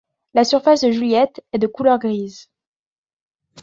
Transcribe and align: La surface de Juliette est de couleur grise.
La 0.33 0.43
surface 0.45 0.81
de 0.81 0.89
Juliette 0.89 1.43
est 1.53 1.59
de 1.59 1.67
couleur 1.67 1.99
grise. 1.99 2.49